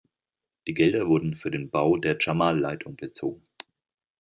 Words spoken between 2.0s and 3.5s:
Jamal-Leitung bezogen.